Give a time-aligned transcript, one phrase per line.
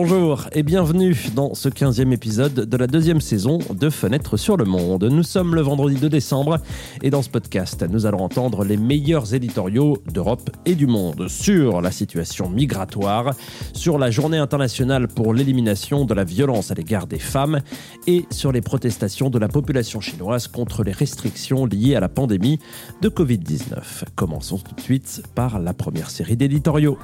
[0.00, 4.64] Bonjour et bienvenue dans ce 15e épisode de la deuxième saison de Fenêtre sur le
[4.64, 5.02] Monde.
[5.02, 6.58] Nous sommes le vendredi 2 décembre
[7.02, 11.80] et dans ce podcast, nous allons entendre les meilleurs éditoriaux d'Europe et du monde sur
[11.80, 13.34] la situation migratoire,
[13.72, 17.58] sur la journée internationale pour l'élimination de la violence à l'égard des femmes
[18.06, 22.60] et sur les protestations de la population chinoise contre les restrictions liées à la pandémie
[23.02, 24.04] de Covid-19.
[24.14, 26.98] Commençons tout de suite par la première série d'éditoriaux.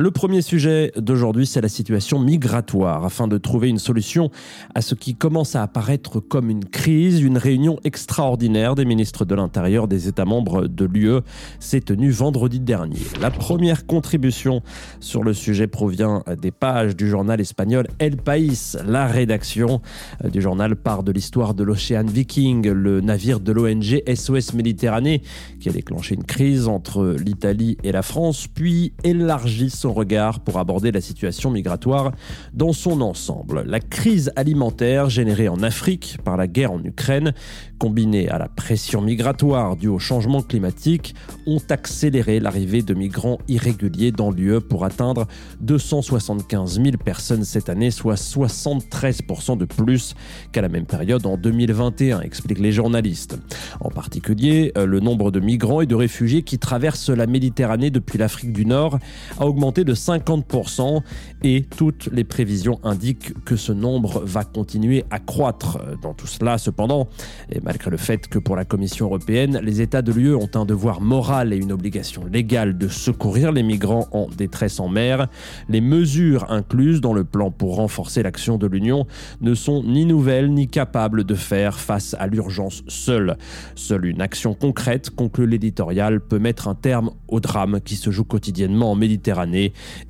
[0.00, 3.04] Le premier sujet d'aujourd'hui, c'est la situation migratoire.
[3.04, 4.30] Afin de trouver une solution
[4.76, 9.34] à ce qui commence à apparaître comme une crise, une réunion extraordinaire des ministres de
[9.34, 11.18] l'Intérieur des États membres de l'UE
[11.58, 13.00] s'est tenue vendredi dernier.
[13.20, 14.62] La première contribution
[15.00, 18.76] sur le sujet provient des pages du journal espagnol El País.
[18.86, 19.82] La rédaction
[20.22, 25.22] du journal part de l'histoire de l'Ocean Viking, le navire de l'ONG SOS Méditerranée
[25.58, 30.58] qui a déclenché une crise entre l'Italie et la France, puis élargit son regard pour
[30.58, 32.12] aborder la situation migratoire
[32.54, 33.62] dans son ensemble.
[33.66, 37.32] La crise alimentaire générée en Afrique par la guerre en Ukraine,
[37.78, 41.14] combinée à la pression migratoire due au changement climatique,
[41.46, 45.26] ont accéléré l'arrivée de migrants irréguliers dans l'UE pour atteindre
[45.60, 50.14] 275 000 personnes cette année, soit 73% de plus
[50.52, 53.38] qu'à la même période en 2021, expliquent les journalistes.
[53.80, 58.52] En particulier, le nombre de migrants et de réfugiés qui traversent la Méditerranée depuis l'Afrique
[58.52, 58.98] du Nord
[59.38, 61.02] a augmenté de 50%
[61.42, 65.78] et toutes les prévisions indiquent que ce nombre va continuer à croître.
[66.02, 67.08] Dans tout cela, cependant,
[67.50, 70.64] et malgré le fait que pour la Commission européenne, les États de l'UE ont un
[70.64, 75.28] devoir moral et une obligation légale de secourir les migrants en détresse en mer,
[75.68, 79.06] les mesures incluses dans le plan pour renforcer l'action de l'Union
[79.40, 83.36] ne sont ni nouvelles ni capables de faire face à l'urgence seule.
[83.74, 88.24] Seule une action concrète, conclut l'éditorial, peut mettre un terme au drame qui se joue
[88.24, 89.57] quotidiennement en Méditerranée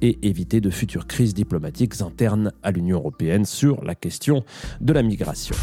[0.03, 4.45] et éviter de futures crises diplomatiques internes à l'Union européenne sur la question
[4.81, 5.55] de la migration.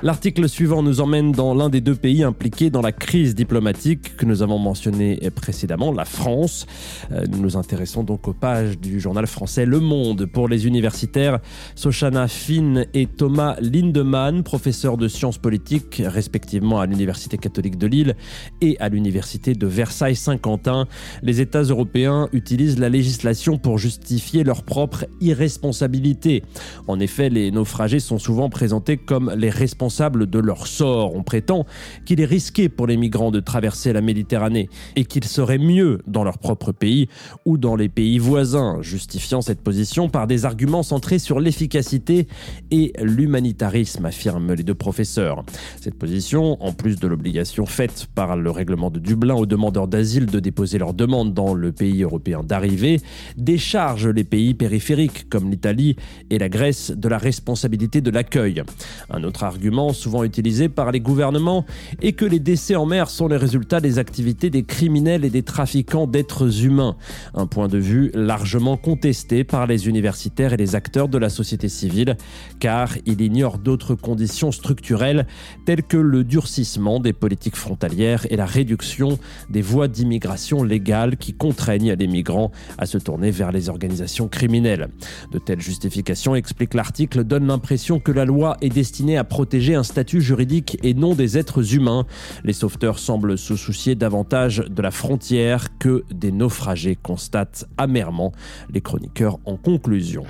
[0.00, 4.26] L'article suivant nous emmène dans l'un des deux pays impliqués dans la crise diplomatique que
[4.26, 6.66] nous avons mentionné précédemment, la France.
[7.10, 11.40] Euh, nous nous intéressons donc aux pages du journal français Le Monde pour les universitaires
[11.74, 18.14] Sochana Finn et Thomas Lindemann, professeurs de sciences politiques respectivement à l'Université catholique de Lille
[18.60, 20.86] et à l'Université de Versailles-Saint-Quentin.
[21.22, 26.44] Les États européens utilisent la législation pour justifier leur propre irresponsabilité.
[26.86, 31.14] En effet, les naufragés sont souvent présentés comme les responsables de leur sort.
[31.14, 31.66] On prétend
[32.04, 36.24] qu'il est risqué pour les migrants de traverser la Méditerranée et qu'il serait mieux dans
[36.24, 37.08] leur propre pays
[37.44, 42.28] ou dans les pays voisins, justifiant cette position par des arguments centrés sur l'efficacité
[42.70, 45.44] et l'humanitarisme, affirment les deux professeurs.
[45.80, 50.26] Cette position, en plus de l'obligation faite par le règlement de Dublin aux demandeurs d'asile
[50.26, 53.00] de déposer leur demande dans le pays européen d'arrivée,
[53.36, 55.96] décharge les pays périphériques comme l'Italie
[56.30, 58.62] et la Grèce de la responsabilité de l'accueil.
[59.10, 61.64] Un autre argument souvent utilisé par les gouvernements
[62.02, 65.42] et que les décès en mer sont les résultats des activités des criminels et des
[65.42, 66.96] trafiquants d'êtres humains.
[67.34, 71.68] Un point de vue largement contesté par les universitaires et les acteurs de la société
[71.68, 72.16] civile,
[72.58, 75.26] car il ignore d'autres conditions structurelles
[75.64, 79.18] telles que le durcissement des politiques frontalières et la réduction
[79.48, 84.88] des voies d'immigration légale qui contraignent les migrants à se tourner vers les organisations criminelles.
[85.30, 89.82] De telles justifications, explique l'article, donnent l'impression que la loi est destinée à protéger un
[89.82, 92.06] statut juridique et non des êtres humains.
[92.44, 98.32] Les sauveteurs semblent se soucier davantage de la frontière que des naufragés, constatent amèrement
[98.72, 100.24] les chroniqueurs en conclusion.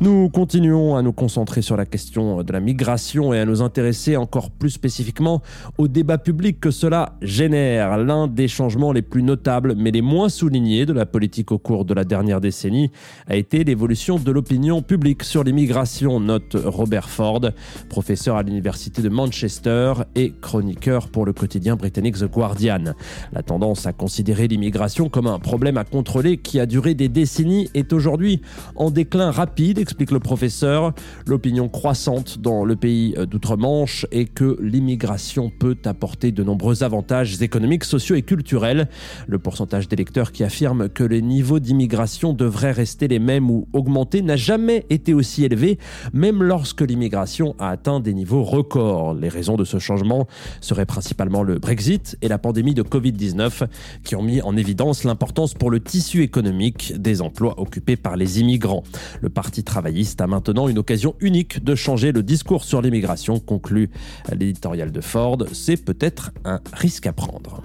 [0.00, 4.16] Nous continuons à nous concentrer sur la question de la migration et à nous intéresser
[4.16, 5.42] encore plus spécifiquement
[5.78, 7.98] au débat public que cela génère.
[7.98, 11.84] L'un des changements les plus notables mais les moins soulignés de la politique au cours
[11.84, 12.90] de la dernière décennie
[13.28, 17.42] a été l'évolution de l'opinion publique sur l'immigration, note Robert Ford,
[17.88, 22.94] professeur à l'université de Manchester et chroniqueur pour le quotidien britannique The Guardian.
[23.32, 27.68] La tendance à considérer l'immigration comme un problème à contrôler qui a duré des décennies
[27.74, 28.40] est aujourd'hui
[28.76, 30.94] en déclin rapide, explique le professeur.
[31.26, 37.84] L'opinion croissante dans le pays d'outre-Manche est que l'immigration peut apporter de nombreux avantages économiques,
[37.84, 38.88] sociaux et culturels.
[39.26, 44.22] Le pourcentage d'électeurs qui affirment que les niveaux d'immigration devraient rester les mêmes ou augmenter
[44.22, 45.78] n'a jamais été aussi élevé,
[46.12, 49.14] même lorsque l'immigration a atteint des niveaux niveau record.
[49.14, 50.26] Les raisons de ce changement
[50.60, 53.66] seraient principalement le Brexit et la pandémie de Covid-19
[54.04, 58.40] qui ont mis en évidence l'importance pour le tissu économique des emplois occupés par les
[58.40, 58.82] immigrants.
[59.20, 63.90] Le Parti travailliste a maintenant une occasion unique de changer le discours sur l'immigration, conclut
[64.30, 65.38] l'éditorial de Ford.
[65.52, 67.62] C'est peut-être un risque à prendre.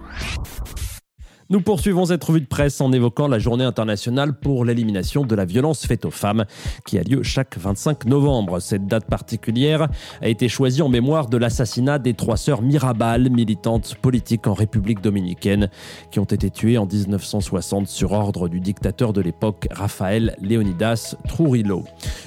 [1.49, 5.45] Nous poursuivons cette revue de presse en évoquant la journée internationale pour l'élimination de la
[5.45, 6.43] violence faite aux femmes
[6.85, 8.59] qui a lieu chaque 25 novembre.
[8.59, 9.87] Cette date particulière
[10.21, 14.99] a été choisie en mémoire de l'assassinat des trois sœurs Mirabal, militantes politiques en République
[14.99, 15.69] dominicaine,
[16.11, 21.85] qui ont été tuées en 1960 sur ordre du dictateur de l'époque, Rafael Leonidas Trujillo.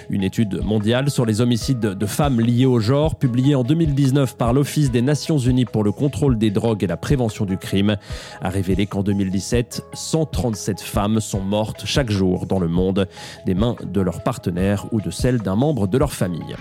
[0.08, 4.54] Une étude mondiale sur les homicides de femmes liés au genre, publiée en 2019 par
[4.54, 7.98] l'Office des Nations Unies pour le contrôle des drogues et la prévention du crime,
[8.40, 13.08] a révélé qu'en 2017, 137 femmes sont mortes chaque jour dans le monde
[13.44, 16.54] des mains de leur partenaire ou de celle d'un membre de leur famille.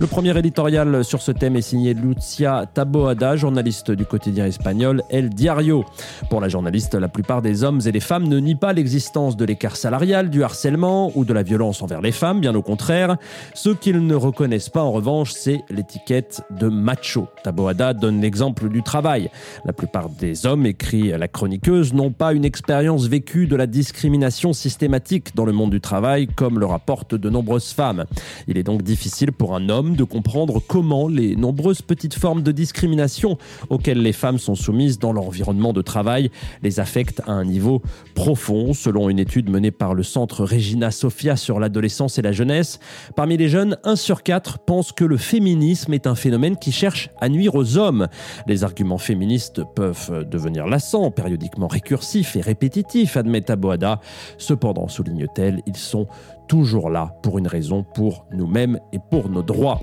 [0.00, 5.30] Le premier éditorial sur ce thème est signé Lucia Taboada, journaliste du quotidien espagnol El
[5.30, 5.84] Diario.
[6.28, 9.44] Pour la journaliste, la plupart des hommes et des femmes ne nient pas l'existence de
[9.44, 13.16] l'écart salarial, du harcèlement ou de la violence envers les femmes, bien au contraire.
[13.54, 17.28] Ce qu'ils ne reconnaissent pas en revanche, c'est l'étiquette de macho.
[17.44, 19.30] Taboada donne l'exemple du travail.
[19.64, 24.52] La plupart des hommes, écrit la chroniqueuse, n'ont pas une expérience vécue de la discrimination
[24.52, 28.04] systématique dans le monde du travail, comme le rapportent de nombreuses femmes.
[28.48, 32.52] Il est donc difficile pour un homme de comprendre comment les nombreuses petites formes de
[32.52, 33.38] discrimination
[33.70, 36.30] auxquelles les femmes sont soumises dans leur environnement de travail
[36.62, 37.82] les affectent à un niveau
[38.14, 42.80] profond, selon une étude menée par le centre Regina Sophia sur l'adolescence et la jeunesse.
[43.16, 47.10] Parmi les jeunes, un sur quatre pense que le féminisme est un phénomène qui cherche
[47.20, 48.08] à nuire aux hommes.
[48.46, 54.00] Les arguments féministes peuvent devenir lassants, périodiquement récursif et répétitif, admet Taboada.
[54.38, 56.06] Cependant, souligne-t-elle, ils sont
[56.48, 59.80] toujours là pour une raison, pour nous-mêmes et pour nos droits.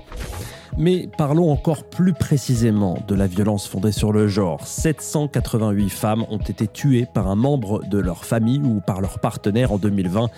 [0.78, 4.66] Mais parlons encore plus précisément de la violence fondée sur le genre.
[4.66, 9.72] 788 femmes ont été tuées par un membre de leur famille ou par leur partenaire
[9.72, 10.28] en 2020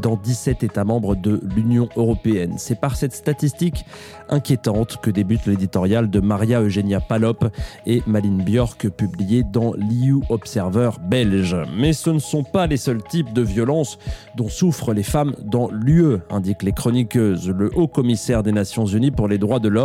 [0.00, 2.54] dans 17 États membres de l'Union européenne.
[2.56, 3.84] C'est par cette statistique
[4.28, 7.44] inquiétante que débute l'éditorial de Maria Eugenia Palop
[7.86, 11.56] et Maline Björk publié dans l'EU Observer belge.
[11.76, 13.98] Mais ce ne sont pas les seuls types de violences
[14.36, 17.50] dont souffrent les femmes dans l'UE, indiquent les chroniqueuses.
[17.50, 19.81] Le haut commissaire des Nations Unies pour les droits de l'homme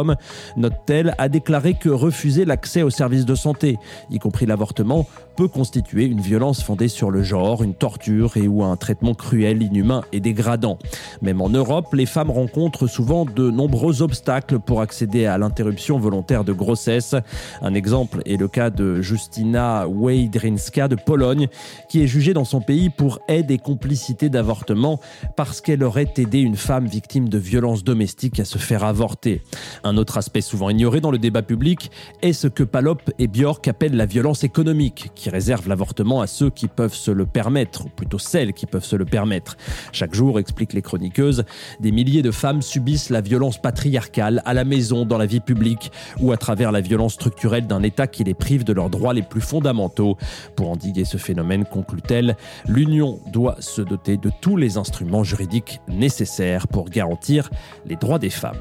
[0.55, 3.77] note-t-elle, a déclaré que refuser l'accès aux services de santé,
[4.09, 5.05] y compris l'avortement,
[5.37, 9.61] peut constituer une violence fondée sur le genre, une torture et ou un traitement cruel,
[9.61, 10.79] inhumain et dégradant.
[11.21, 16.43] Même en Europe, les femmes rencontrent souvent de nombreux obstacles pour accéder à l'interruption volontaire
[16.43, 17.13] de grossesse.
[17.61, 21.49] Un exemple est le cas de Justina Wejdrinska de Pologne,
[21.87, 24.99] qui est jugée dans son pays pour aide et complicité d'avortement
[25.35, 29.43] parce qu'elle aurait aidé une femme victime de violences domestiques à se faire avorter.
[29.83, 31.91] Un autre aspect souvent ignoré dans le débat public
[32.23, 36.67] est ce que Palop et Björk appellent la violence économique, réserve l'avortement à ceux qui
[36.67, 39.57] peuvent se le permettre, ou plutôt celles qui peuvent se le permettre.
[39.91, 41.43] Chaque jour, expliquent les chroniqueuses,
[41.79, 45.91] des milliers de femmes subissent la violence patriarcale à la maison, dans la vie publique,
[46.19, 49.21] ou à travers la violence structurelle d'un État qui les prive de leurs droits les
[49.21, 50.17] plus fondamentaux.
[50.55, 52.35] Pour endiguer ce phénomène, conclut-elle,
[52.67, 57.49] l'Union doit se doter de tous les instruments juridiques nécessaires pour garantir
[57.85, 58.55] les droits des femmes.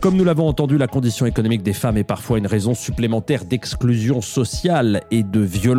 [0.00, 4.22] Comme nous l'avons entendu, la condition économique des femmes est parfois une raison supplémentaire d'exclusion
[4.22, 5.69] sociale et de violence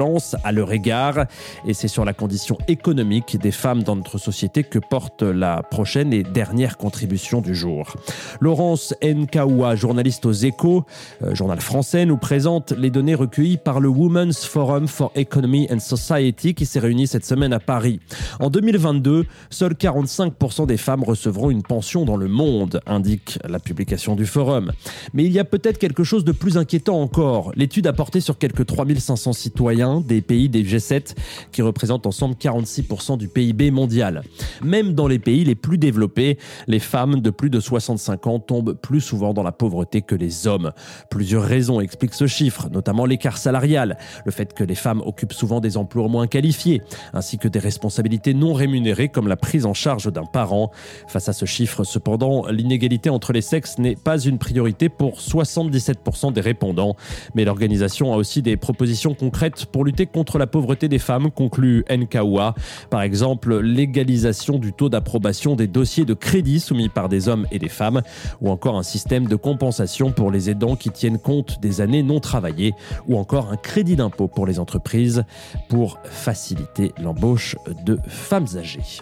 [0.44, 1.26] à leur égard.
[1.66, 6.14] Et c'est sur la condition économique des femmes dans notre société que porte la prochaine
[6.14, 7.96] et dernière contribution du jour.
[8.40, 10.86] Laurence Nkaoua, journaliste aux Échos,
[11.24, 15.80] euh, journal français, nous présente les données recueillies par le Women's Forum for Economy and
[15.80, 18.00] Society qui s'est réuni cette semaine à Paris.
[18.40, 24.16] En 2022, seuls 45% des femmes recevront une pension dans le monde, indique la publication
[24.16, 24.72] du forum.
[25.14, 27.52] Mais il y a peut-être quelque chose de plus inquiétant encore.
[27.56, 31.16] L'étude a porté sur quelques 3500 citoyens des pays des G7
[31.52, 34.24] qui représentent ensemble 46% du PIB mondial.
[34.64, 38.74] Même dans les pays les plus développés, les femmes de plus de 65 ans tombent
[38.74, 40.72] plus souvent dans la pauvreté que les hommes.
[41.10, 45.60] Plusieurs raisons expliquent ce chiffre, notamment l'écart salarial, le fait que les femmes occupent souvent
[45.60, 46.82] des emplois moins qualifiés,
[47.14, 50.72] ainsi que des responsabilités non rémunérées comme la prise en charge d'un parent.
[51.08, 56.34] Face à ce chiffre, cependant, l'inégalité entre les sexes n'est pas une priorité pour 77%
[56.34, 56.96] des répondants.
[57.36, 61.84] Mais l'organisation a aussi des propositions concrètes pour lutter contre la pauvreté des femmes, conclut
[61.90, 62.56] NKOA.
[62.90, 67.60] Par exemple, l'égalisation du taux d'approbation des dossiers de crédit soumis par des hommes et
[67.60, 68.02] des femmes,
[68.42, 72.20] ou encore un système de compensation pour les aidants qui tiennent compte des années non
[72.20, 72.74] travaillées,
[73.08, 75.24] ou encore un crédit d'impôt pour les entreprises
[75.70, 79.02] pour faciliter l'embauche de femmes âgées.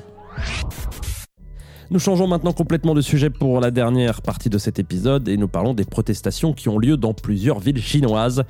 [1.92, 5.48] Nous changeons maintenant complètement de sujet pour la dernière partie de cet épisode et nous
[5.48, 8.44] parlons des protestations qui ont lieu dans plusieurs villes chinoises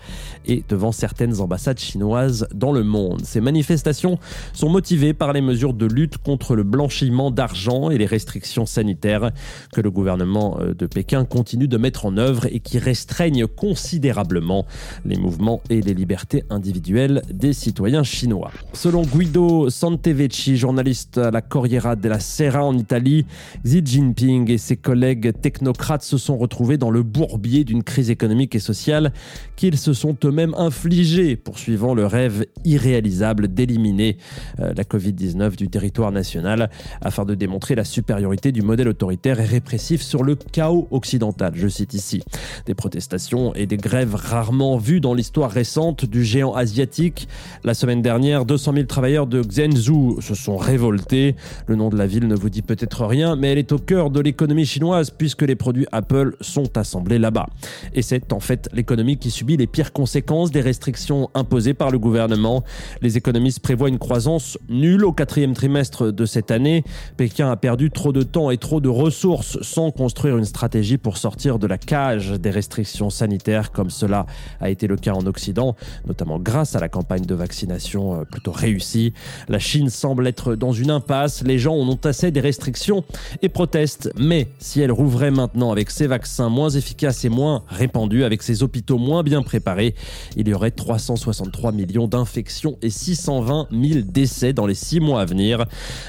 [0.45, 3.21] et devant certaines ambassades chinoises dans le monde.
[3.23, 4.19] Ces manifestations
[4.51, 9.31] sont motivées par les mesures de lutte contre le blanchiment d'argent et les restrictions sanitaires
[9.71, 14.65] que le gouvernement euh, de Pékin continue de mettre en œuvre et qui restreignent considérablement
[15.05, 18.51] les mouvements et les libertés individuelles des citoyens chinois.
[18.73, 23.25] Selon Guido Santevecchi, journaliste à la Corriera della Sera en Italie,
[23.65, 28.55] Xi Jinping et ses collègues technocrates se sont retrouvés dans le bourbier d'une crise économique
[28.55, 29.11] et sociale
[29.55, 34.17] qu'ils se sont eux-mêmes infligés, poursuivant le rêve irréalisable d'éliminer
[34.59, 36.69] euh, la Covid-19 du territoire national
[37.01, 41.53] afin de démontrer la supériorité du modèle autoritaire et répressif sur le chaos occidental.
[41.55, 42.23] Je cite ici
[42.65, 47.27] des protestations et des grèves rarement vues dans l'histoire récente du géant asiatique.
[47.63, 51.35] La semaine dernière, 200 000 travailleurs de Zhengzhou se sont révoltés.
[51.67, 54.09] Le nom de la ville ne vous dit peut-être rien, mais elle est au cœur
[54.09, 57.47] de l'économie chinoise puisque les produits Apple sont assemblés là-bas.
[57.93, 61.99] Et c'est en fait l'économie qui subit les pires conséquences des restrictions imposées par le
[61.99, 62.63] gouvernement.
[63.01, 66.83] Les économistes prévoient une croissance nulle au quatrième trimestre de cette année.
[67.17, 71.17] Pékin a perdu trop de temps et trop de ressources sans construire une stratégie pour
[71.17, 74.25] sortir de la cage des restrictions sanitaires comme cela
[74.61, 75.75] a été le cas en Occident,
[76.07, 79.13] notamment grâce à la campagne de vaccination euh, plutôt réussie.
[79.47, 81.43] La Chine semble être dans une impasse.
[81.43, 83.03] Les gens en ont assez des restrictions
[83.41, 84.11] et protestent.
[84.17, 88.63] Mais si elle rouvrait maintenant avec ses vaccins moins efficaces et moins répandus, avec ses
[88.63, 89.95] hôpitaux moins bien préparés,
[90.35, 95.25] il y aurait 363 millions d'infections et 620 000 décès dans les six mois à
[95.25, 95.65] venir.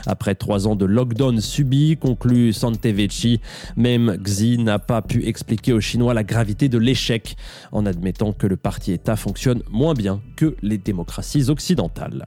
[0.06, 3.40] Après trois ans de lockdown subi, conclut Santevecchi,
[3.76, 7.36] même Xi n'a pas pu expliquer aux Chinois la gravité de l'échec
[7.72, 12.24] en admettant que le parti-État fonctionne moins bien que les démocraties occidentales.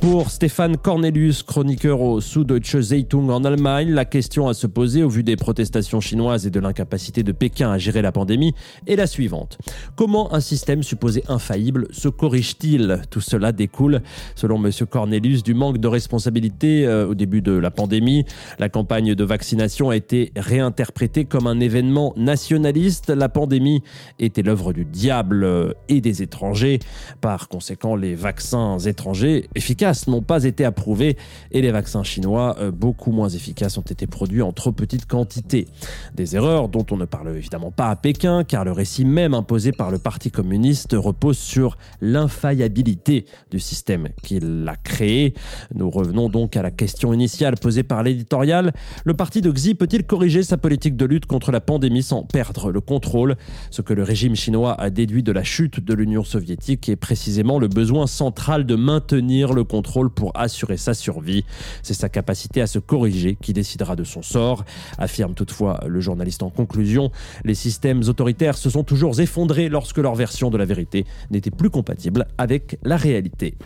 [0.00, 5.08] Pour Stéphane Cornelius, chroniqueur au Süddeutsche Zeitung en Allemagne, la question à se poser au
[5.08, 8.54] vu des protestations chinoises et de l'incapacité de Pékin à gérer la pandémie
[8.86, 9.58] est la suivante.
[9.96, 13.00] Comment un système supposé infaillible se corrige-t-il?
[13.10, 14.00] Tout cela découle,
[14.36, 14.70] selon M.
[14.88, 18.24] Cornelius, du manque de responsabilité euh, au début de la pandémie.
[18.60, 23.10] La campagne de vaccination a été réinterprétée comme un événement nationaliste.
[23.10, 23.82] La pandémie
[24.20, 26.78] était l'œuvre du diable et des étrangers.
[27.20, 31.16] Par conséquent, les vaccins étrangers efficaces n'ont pas été approuvés
[31.50, 35.66] et les vaccins chinois, euh, beaucoup moins efficaces, ont été produits en trop petite quantité.
[36.14, 39.72] Des erreurs dont on ne parle évidemment pas à Pékin, car le récit même imposé
[39.72, 45.34] par le Parti communiste repose sur l'infaillibilité du système qu'il a créé.
[45.74, 48.72] Nous revenons donc à la question initiale posée par l'éditorial.
[49.04, 52.70] Le parti de Xi peut-il corriger sa politique de lutte contre la pandémie sans perdre
[52.70, 53.36] le contrôle?
[53.70, 57.58] Ce que le régime chinois a déduit de la chute de l'Union soviétique est précisément
[57.58, 61.44] le besoin central de maintenir le contrôle pour assurer sa survie.
[61.82, 64.64] C'est sa capacité à se corriger qui décidera de son sort,
[64.96, 67.10] affirme toutefois le journaliste en conclusion.
[67.44, 71.68] Les systèmes autoritaires se sont toujours effondrés lorsque leur version de la vérité n'était plus
[71.68, 73.56] compatible avec la réalité.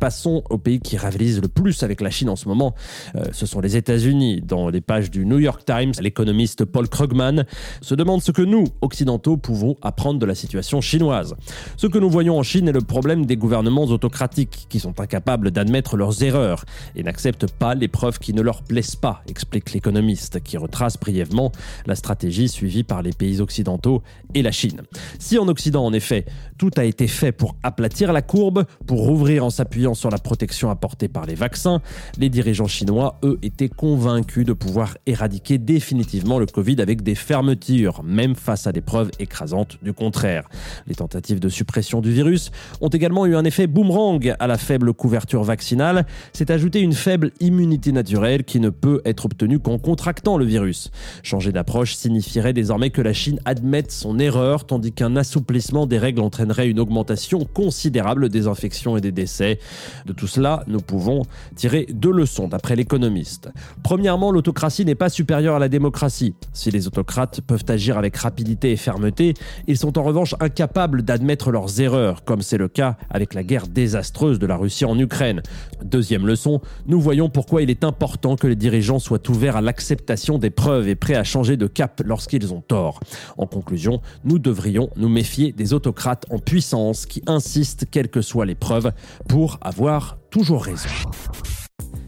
[0.00, 2.74] Passons au pays qui rivalise le plus avec la Chine en ce moment.
[3.14, 4.40] Euh, ce sont les États-Unis.
[4.40, 7.44] Dans les pages du New York Times, l'économiste Paul Krugman
[7.82, 11.34] se demande ce que nous, occidentaux, pouvons apprendre de la situation chinoise.
[11.76, 15.50] Ce que nous voyons en Chine est le problème des gouvernements autocratiques qui sont incapables
[15.50, 16.64] d'admettre leurs erreurs
[16.94, 21.52] et n'acceptent pas les preuves qui ne leur plaisent pas, explique l'économiste, qui retrace brièvement
[21.86, 24.02] la stratégie suivie par les pays occidentaux
[24.34, 24.82] et la Chine.
[25.18, 26.26] Si en Occident, en effet,
[26.58, 30.70] tout a été fait pour aplatir la courbe, pour rouvrir en s'appuyant sur la protection
[30.70, 31.80] apportée par les vaccins,
[32.18, 38.02] les dirigeants chinois, eux, étaient convaincus de pouvoir éradiquer définitivement le Covid avec des fermetures,
[38.02, 40.48] même face à des preuves écrasantes du contraire.
[40.86, 44.92] Les tentatives de suppression du virus ont également eu un effet boomerang à la faible
[44.92, 50.44] couverture vaccinale, c'est ajouter une faible immunité naturelle qui ne peut être qu'en contractant le
[50.44, 50.90] virus.
[51.22, 56.20] Changer d'approche signifierait désormais que la Chine admette son erreur, tandis qu'un assouplissement des règles
[56.20, 59.58] entraînerait une augmentation considérable des infections et des décès.
[60.04, 61.22] De tout cela, nous pouvons
[61.54, 63.50] tirer deux leçons d'après l'économiste.
[63.82, 66.34] Premièrement, l'autocratie n'est pas supérieure à la démocratie.
[66.52, 69.34] Si les autocrates peuvent agir avec rapidité et fermeté,
[69.66, 73.66] ils sont en revanche incapables d'admettre leurs erreurs, comme c'est le cas avec la guerre
[73.66, 75.42] désastreuse de la Russie en Ukraine.
[75.82, 80.38] Deuxième leçon, nous voyons pourquoi il est important que les dirigeants soient ouverts à l'acceptation
[80.38, 82.98] des preuves et prêts à changer de cap lorsqu'ils ont tort.
[83.38, 88.46] En conclusion, nous devrions nous méfier des autocrates en puissance qui insistent, quelles que soient
[88.46, 88.90] les preuves,
[89.28, 90.88] pour avoir toujours raison.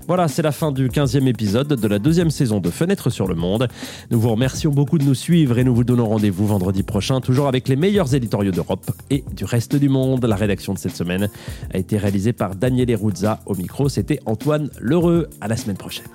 [0.09, 3.35] Voilà, c'est la fin du 15e épisode de la deuxième saison de Fenêtre sur le
[3.35, 3.69] Monde.
[4.11, 7.47] Nous vous remercions beaucoup de nous suivre et nous vous donnons rendez-vous vendredi prochain, toujours
[7.47, 10.25] avec les meilleurs éditoriaux d'Europe et du reste du monde.
[10.25, 11.29] La rédaction de cette semaine
[11.73, 13.41] a été réalisée par Daniel Eruzza.
[13.47, 15.29] Au micro, c'était Antoine Lheureux.
[15.41, 16.07] À la semaine prochaine.